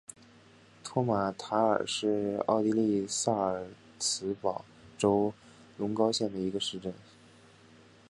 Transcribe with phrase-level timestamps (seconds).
[0.83, 3.67] 托马塔尔是奥地利萨尔
[3.99, 4.65] 茨堡
[4.97, 5.31] 州
[5.77, 6.91] 隆高县的一个市镇。